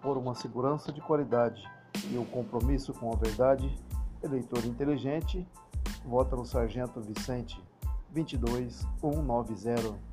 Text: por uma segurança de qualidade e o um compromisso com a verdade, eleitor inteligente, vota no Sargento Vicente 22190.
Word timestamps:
por 0.00 0.16
uma 0.16 0.34
segurança 0.34 0.92
de 0.92 1.00
qualidade 1.00 1.62
e 2.10 2.16
o 2.16 2.22
um 2.22 2.24
compromisso 2.24 2.92
com 2.92 3.12
a 3.12 3.16
verdade, 3.16 3.74
eleitor 4.22 4.64
inteligente, 4.64 5.46
vota 6.04 6.36
no 6.36 6.44
Sargento 6.44 7.00
Vicente 7.00 7.62
22190. 8.10 10.07